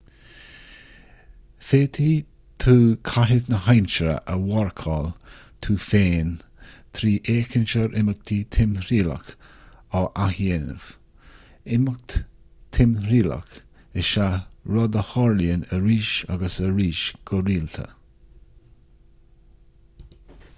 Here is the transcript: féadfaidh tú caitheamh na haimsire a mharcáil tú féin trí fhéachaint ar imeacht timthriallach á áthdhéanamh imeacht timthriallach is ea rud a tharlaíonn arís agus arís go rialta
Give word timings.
féadfaidh 1.71 2.21
tú 2.63 2.71
caitheamh 3.09 3.51
na 3.51 3.57
haimsire 3.65 4.13
a 4.35 4.37
mharcáil 4.45 5.05
tú 5.65 5.75
féin 5.89 6.31
trí 6.99 7.11
fhéachaint 7.27 7.75
ar 7.81 7.93
imeacht 8.03 8.33
timthriallach 8.59 9.29
á 9.99 10.01
áthdhéanamh 10.25 10.87
imeacht 11.79 12.17
timthriallach 12.79 13.61
is 14.05 14.11
ea 14.25 14.33
rud 14.77 14.99
a 15.03 15.07
tharlaíonn 15.13 15.69
arís 15.79 16.11
agus 16.37 16.59
arís 16.71 17.05
go 17.33 17.47
rialta 17.51 17.87